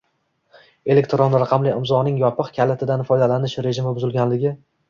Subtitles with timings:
[0.93, 4.57] elektron raqamli imzoning yopiq kalitidan foydalanish rejimi buzilganligi